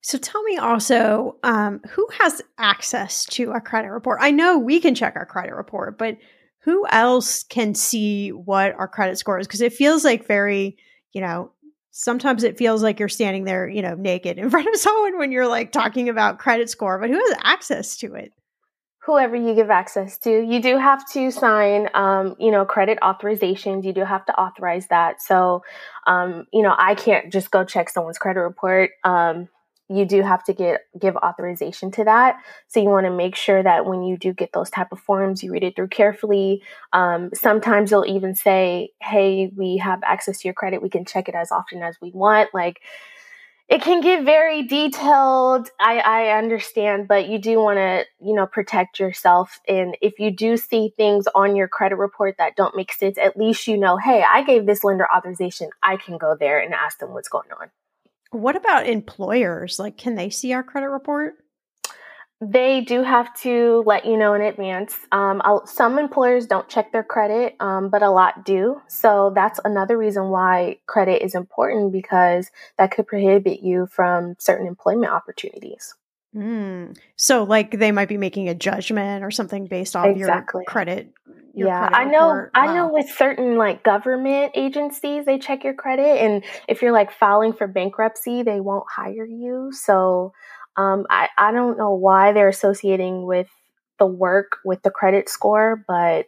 [0.00, 4.20] So tell me also, um, who has access to a credit report?
[4.22, 6.16] I know we can check our credit report, but
[6.60, 9.46] who else can see what our credit score is?
[9.46, 10.76] Because it feels like very,
[11.12, 11.50] you know,
[11.90, 15.32] sometimes it feels like you're standing there, you know, naked in front of someone when
[15.32, 18.32] you're like talking about credit score, but who has access to it?
[19.06, 20.30] Whoever you give access to.
[20.30, 23.84] You do have to sign, um, you know, credit authorizations.
[23.84, 25.22] You do have to authorize that.
[25.22, 25.62] So,
[26.08, 28.90] um, you know, I can't just go check someone's credit report.
[29.04, 29.48] Um,
[29.88, 32.36] you do have to get give authorization to that
[32.66, 35.42] so you want to make sure that when you do get those type of forms
[35.42, 40.48] you read it through carefully um, sometimes they'll even say hey we have access to
[40.48, 42.80] your credit we can check it as often as we want like
[43.68, 48.46] it can get very detailed i, I understand but you do want to you know
[48.46, 52.92] protect yourself and if you do see things on your credit report that don't make
[52.92, 56.60] sense at least you know hey i gave this lender authorization i can go there
[56.60, 57.70] and ask them what's going on
[58.30, 59.78] what about employers?
[59.78, 61.34] Like, can they see our credit report?
[62.40, 64.94] They do have to let you know in advance.
[65.10, 68.82] Um, some employers don't check their credit, um, but a lot do.
[68.88, 74.66] So that's another reason why credit is important because that could prohibit you from certain
[74.66, 75.94] employment opportunities.
[76.34, 76.98] Mm.
[77.16, 80.60] So, like, they might be making a judgment or something based off exactly.
[80.60, 81.14] your credit
[81.56, 82.48] yeah i know wow.
[82.54, 87.10] i know with certain like government agencies they check your credit and if you're like
[87.10, 90.32] filing for bankruptcy they won't hire you so
[90.76, 93.48] um, I, I don't know why they're associating with
[93.98, 96.26] the work with the credit score but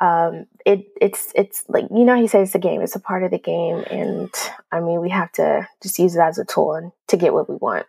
[0.00, 3.22] um, it it's it's like you know he says it's a game it's a part
[3.22, 4.30] of the game and
[4.72, 7.48] i mean we have to just use it as a tool and to get what
[7.48, 7.86] we want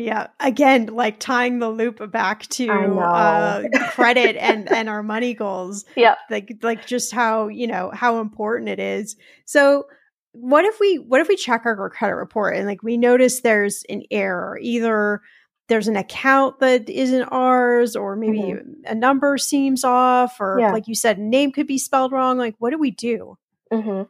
[0.00, 0.28] yeah.
[0.40, 5.84] Again, like tying the loop back to uh, credit and and our money goals.
[5.94, 6.14] Yeah.
[6.30, 9.16] Like like just how, you know, how important it is.
[9.44, 9.84] So
[10.32, 13.84] what if we what if we check our credit report and like we notice there's
[13.88, 15.20] an error either
[15.68, 18.72] there's an account that isn't ours or maybe mm-hmm.
[18.86, 20.72] a number seems off or yeah.
[20.72, 23.36] like you said name could be spelled wrong like what do we do
[23.72, 24.02] Mm-hmm.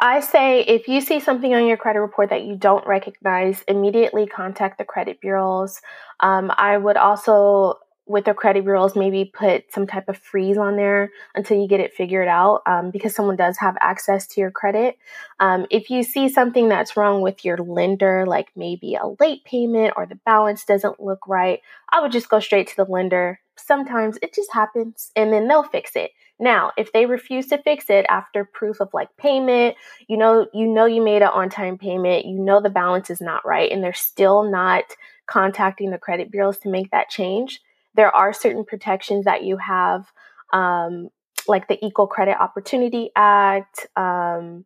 [0.00, 4.26] I say if you see something on your credit report that you don't recognize, immediately
[4.26, 5.80] contact the credit bureaus.
[6.18, 10.76] Um, I would also, with the credit bureaus, maybe put some type of freeze on
[10.76, 14.50] there until you get it figured out um, because someone does have access to your
[14.50, 14.96] credit.
[15.40, 19.94] Um, if you see something that's wrong with your lender, like maybe a late payment
[19.96, 23.40] or the balance doesn't look right, I would just go straight to the lender.
[23.56, 26.12] Sometimes it just happens and then they'll fix it.
[26.38, 29.76] Now, if they refuse to fix it after proof of like payment,
[30.06, 33.46] you know, you know you made an on-time payment, you know the balance is not
[33.46, 34.84] right and they're still not
[35.26, 37.60] contacting the credit bureaus to make that change,
[37.96, 40.06] there are certain protections that you have
[40.52, 41.08] um,
[41.48, 44.64] like the Equal Credit Opportunity Act, um,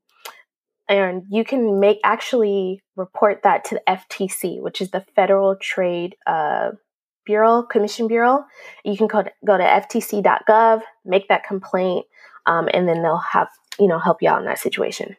[0.88, 6.16] and you can make actually report that to the FTC, which is the Federal Trade
[6.26, 6.70] uh,
[7.24, 8.44] Bureau, Commission Bureau.
[8.84, 12.06] You can go to, go to ftc.gov, make that complaint,
[12.46, 15.16] um, and then they'll have you know help you out in that situation.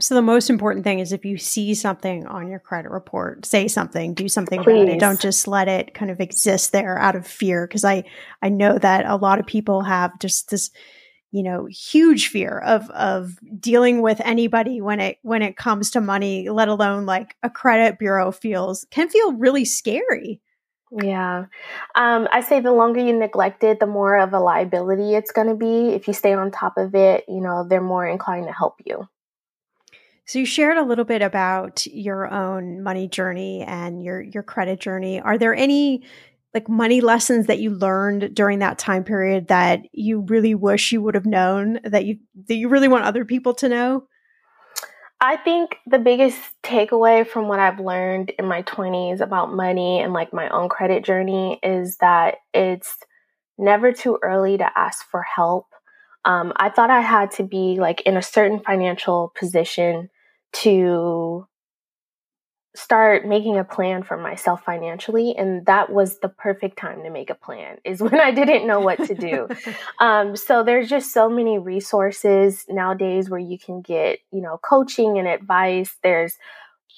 [0.00, 3.68] So the most important thing is if you see something on your credit report, say
[3.68, 4.82] something, do something Please.
[4.82, 5.00] about it.
[5.00, 7.66] Don't just let it kind of exist there out of fear.
[7.66, 8.04] Because I
[8.40, 10.70] I know that a lot of people have just this
[11.30, 16.00] you know huge fear of of dealing with anybody when it when it comes to
[16.00, 20.42] money let alone like a credit bureau feels can feel really scary
[21.00, 21.46] yeah.
[21.94, 25.46] Um, I say the longer you neglect it, the more of a liability it's going
[25.46, 25.88] to be.
[25.94, 29.08] If you stay on top of it, you know, they're more inclined to help you.
[30.24, 34.80] So you shared a little bit about your own money journey and your your credit
[34.80, 35.20] journey.
[35.20, 36.04] Are there any
[36.54, 41.02] like money lessons that you learned during that time period that you really wish you
[41.02, 42.18] would have known that you
[42.48, 44.04] that you really want other people to know?
[45.20, 50.12] I think the biggest takeaway from what I've learned in my 20s about money and
[50.12, 52.96] like my own credit journey is that it's
[53.56, 55.66] never too early to ask for help.
[56.24, 60.10] Um, I thought I had to be like in a certain financial position
[60.54, 61.46] to
[62.74, 67.28] start making a plan for myself financially and that was the perfect time to make
[67.28, 69.48] a plan is when i didn't know what to do.
[70.00, 75.18] Um, so there's just so many resources nowadays where you can get you know coaching
[75.18, 75.96] and advice.
[76.02, 76.36] There's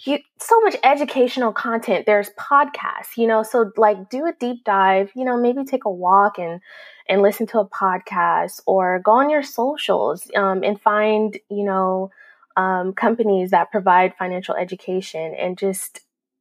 [0.05, 2.07] you, so much educational content.
[2.07, 5.91] There's podcasts you know so like do a deep dive you know maybe take a
[5.91, 6.61] walk and
[7.09, 12.11] and listen to a podcast or go on your socials um, and find you know
[12.57, 16.01] um, companies that provide financial education and just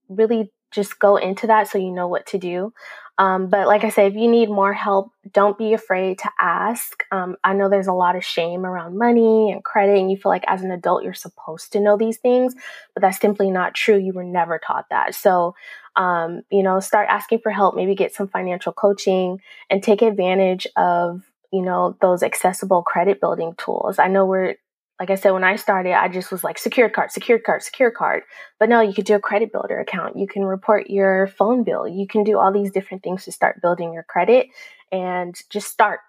[0.09, 2.73] really just go into that so you know what to do.
[3.19, 7.03] Um, but like I say, if you need more help, don't be afraid to ask.
[7.11, 10.31] Um, I know there's a lot of shame around money and credit, and you feel
[10.31, 12.55] like as an adult you're supposed to know these things,
[12.95, 13.97] but that's simply not true.
[13.97, 15.13] You were never taught that.
[15.13, 15.53] So,
[15.95, 19.39] um, you know, start asking for help, maybe get some financial coaching
[19.69, 21.21] and take advantage of
[21.53, 23.99] you know, those accessible credit building tools.
[23.99, 24.55] I know we're,
[24.99, 27.93] like I said, when I started, I just was like secured card, secured card, secured
[27.93, 28.23] card.
[28.59, 30.17] But no, you could do a credit builder account.
[30.17, 31.87] You can report your phone bill.
[31.87, 34.47] You can do all these different things to start building your credit
[34.91, 35.99] and just start.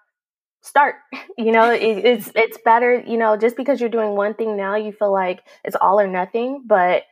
[0.61, 0.95] Start.
[1.37, 3.03] You know, it, it's it's better.
[3.05, 6.07] You know, just because you're doing one thing now, you feel like it's all or
[6.07, 7.03] nothing, but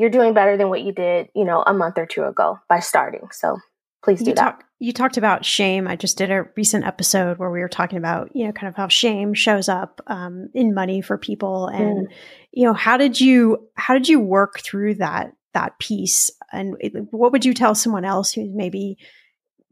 [0.00, 2.80] you're doing better than what you did, you know, a month or two ago by
[2.80, 3.28] starting.
[3.32, 3.58] So
[4.02, 4.42] please do you that.
[4.42, 5.86] Talk, you talked about shame.
[5.86, 8.76] I just did a recent episode where we were talking about, you know, kind of
[8.76, 12.12] how shame shows up um, in money for people, and mm.
[12.50, 16.76] you know, how did you how did you work through that that piece, and
[17.10, 18.96] what would you tell someone else who's maybe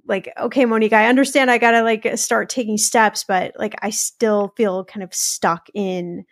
[0.06, 4.52] like, okay, Monique, I understand, I gotta like start taking steps, but like, I still
[4.56, 6.24] feel kind of stuck in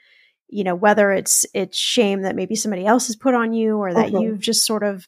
[0.49, 3.92] you know whether it's it's shame that maybe somebody else has put on you or
[3.92, 4.18] that mm-hmm.
[4.18, 5.07] you've just sort of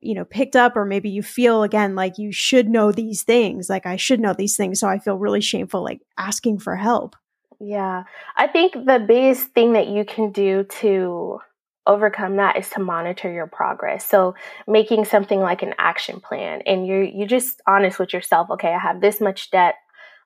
[0.00, 3.70] you know picked up or maybe you feel again like you should know these things
[3.70, 7.16] like i should know these things so i feel really shameful like asking for help.
[7.60, 8.04] Yeah.
[8.36, 11.38] I think the biggest thing that you can do to
[11.86, 14.08] overcome that is to monitor your progress.
[14.08, 14.34] So
[14.66, 18.78] making something like an action plan and you're you're just honest with yourself okay i
[18.78, 19.74] have this much debt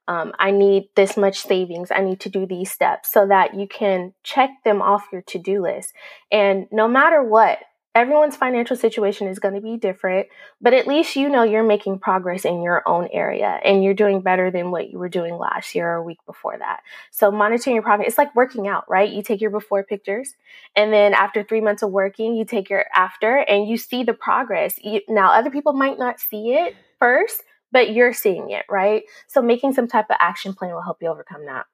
[0.09, 1.91] um, I need this much savings.
[1.91, 5.39] I need to do these steps so that you can check them off your to
[5.39, 5.93] do list.
[6.33, 7.59] And no matter what,
[7.95, 10.29] everyone's financial situation is going to be different,
[10.63, 14.23] but at least you know you're making progress in your own area and you're doing
[14.23, 16.81] better than what you were doing last year or week before that.
[17.11, 19.11] So monitoring your progress, it's like working out, right?
[19.11, 20.35] You take your before pictures
[20.75, 24.15] and then after three months of working, you take your after and you see the
[24.15, 24.79] progress.
[25.09, 27.43] now, other people might not see it first,
[27.73, 29.03] but you're seeing it, right?
[29.27, 31.67] So making some type of action plan will help you overcome that.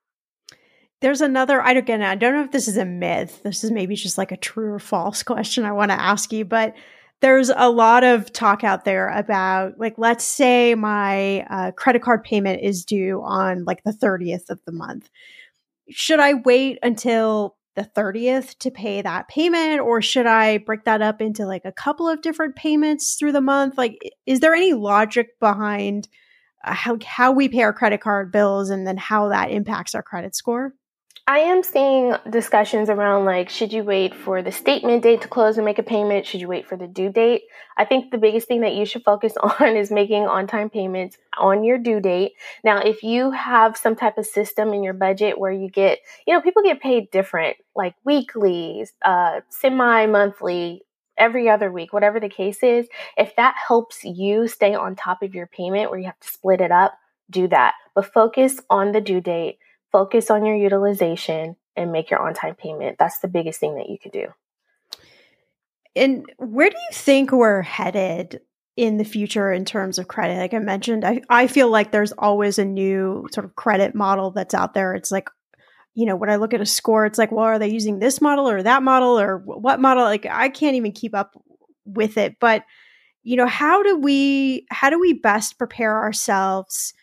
[1.00, 3.42] There's another, I again, I don't know if this is a myth.
[3.42, 6.44] This is maybe just like a true or false question I want to ask you,
[6.44, 6.74] but
[7.20, 12.22] there's a lot of talk out there about like let's say my uh, credit card
[12.22, 15.08] payment is due on like the 30th of the month
[15.88, 21.02] should i wait until the 30th to pay that payment or should I break that
[21.02, 23.76] up into like a couple of different payments through the month?
[23.76, 26.08] Like is there any logic behind
[26.64, 30.02] uh, how how we pay our credit card bills and then how that impacts our
[30.02, 30.74] credit score?
[31.26, 35.56] I am seeing discussions around like, should you wait for the statement date to close
[35.56, 36.26] and make a payment?
[36.26, 37.44] Should you wait for the due date?
[37.78, 41.16] I think the biggest thing that you should focus on is making on time payments
[41.38, 42.32] on your due date.
[42.62, 46.34] Now, if you have some type of system in your budget where you get, you
[46.34, 50.82] know, people get paid different, like weekly, uh, semi monthly,
[51.16, 55.34] every other week, whatever the case is, if that helps you stay on top of
[55.34, 56.98] your payment where you have to split it up,
[57.30, 57.72] do that.
[57.94, 59.58] But focus on the due date
[59.94, 62.96] focus on your utilization and make your on time payment.
[62.98, 64.26] That's the biggest thing that you could do.
[65.94, 68.40] And where do you think we're headed
[68.76, 70.38] in the future in terms of credit?
[70.38, 74.32] Like I mentioned, I, I feel like there's always a new sort of credit model
[74.32, 74.94] that's out there.
[74.94, 75.30] It's like,
[75.94, 78.20] you know, when I look at a score, it's like, well, are they using this
[78.20, 80.02] model or that model or what model?
[80.02, 81.40] Like I can't even keep up
[81.84, 82.40] with it.
[82.40, 82.64] But,
[83.22, 86.94] you know, how do we how do we best prepare ourselves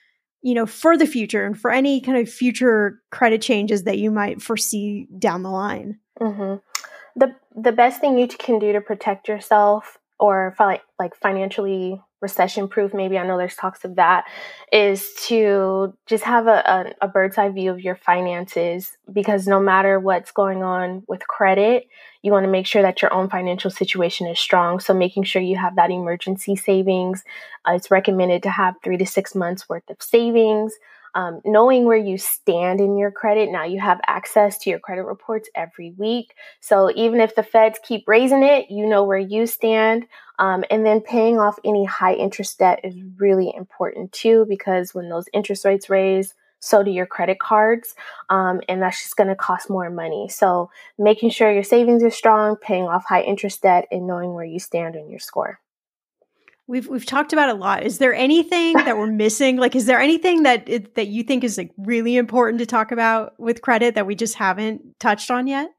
[0.42, 4.12] you know, for the future and for any kind of future credit changes that you
[4.12, 6.00] might foresee down the line?
[6.20, 6.56] Mm-hmm.
[7.16, 12.68] The the best thing you can do to protect yourself or like like financially recession
[12.68, 14.26] proof maybe i know there's talks of that
[14.72, 19.60] is to just have a, a, a, bird's eye view of your finances because no
[19.60, 21.88] matter what's going on with credit
[22.22, 24.80] you want to make sure that your own financial situation is strong.
[24.80, 27.24] So making sure you have that emergency savings
[27.68, 30.74] uh, it's recommended to have three to six months worth of savings
[31.14, 33.52] um, knowing where you stand in your credit.
[33.52, 36.34] Now you have access to your credit reports every week.
[36.60, 40.06] So even if the feds keep raising it, you know where you stand.
[40.40, 45.10] Um, and then paying off any high interest debt is really important too, because when
[45.10, 47.96] those interest rates raise, so do your credit cards.
[48.30, 50.30] Um, and that's just going to cost more money.
[50.30, 54.46] So making sure your savings are strong, paying off high interest debt, and knowing where
[54.46, 55.60] you stand in your score.
[56.68, 57.84] We've we've talked about a lot.
[57.84, 59.58] Is there anything that we're missing?
[59.58, 62.92] Like, is there anything that it, that you think is like really important to talk
[62.92, 65.70] about with credit that we just haven't touched on yet?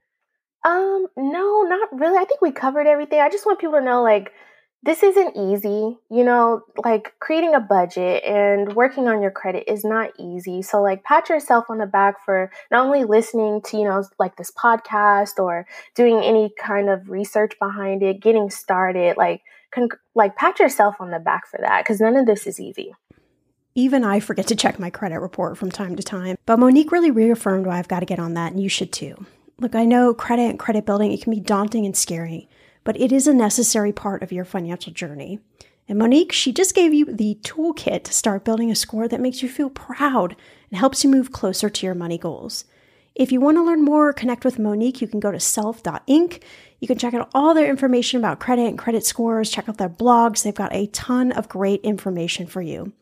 [0.64, 2.18] Um, no, not really.
[2.18, 3.20] I think we covered everything.
[3.20, 4.32] I just want people to know, like,
[4.84, 5.98] this isn't easy.
[6.10, 10.62] You know, like creating a budget and working on your credit is not easy.
[10.62, 14.36] So, like, pat yourself on the back for not only listening to, you know, like
[14.36, 19.16] this podcast or doing any kind of research behind it, getting started.
[19.16, 19.42] Like,
[20.14, 22.94] like pat yourself on the back for that because none of this is easy.
[23.74, 27.10] Even I forget to check my credit report from time to time, but Monique really
[27.10, 29.26] reaffirmed why I've got to get on that, and you should too.
[29.58, 32.48] Look, I know credit and credit building, it can be daunting and scary,
[32.84, 35.38] but it is a necessary part of your financial journey.
[35.88, 39.42] And Monique, she just gave you the toolkit to start building a score that makes
[39.42, 40.36] you feel proud
[40.70, 42.64] and helps you move closer to your money goals.
[43.14, 46.42] If you want to learn more or connect with Monique, you can go to self.inc.
[46.82, 49.88] You can check out all their information about credit and credit scores, check out their
[49.88, 50.42] blogs.
[50.42, 52.92] They've got a ton of great information for you.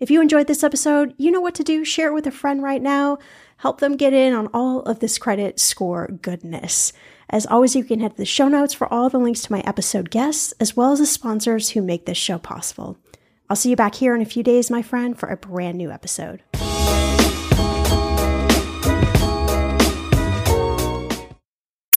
[0.00, 1.84] If you enjoyed this episode, you know what to do.
[1.84, 3.18] Share it with a friend right now.
[3.58, 6.92] Help them get in on all of this credit score goodness.
[7.28, 9.60] As always, you can head to the show notes for all the links to my
[9.60, 12.98] episode guests, as well as the sponsors who make this show possible.
[13.48, 15.92] I'll see you back here in a few days, my friend, for a brand new
[15.92, 16.42] episode.